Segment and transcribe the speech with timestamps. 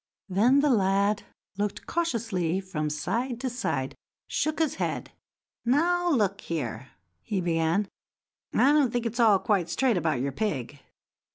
[0.29, 1.21] Then the lad
[1.59, 5.11] looked cautiously about from side to side, and shook his head.
[5.63, 6.89] "Now, look here,"
[7.21, 7.87] he began;
[8.51, 10.79] "I don't think it's all quite straight about your pig.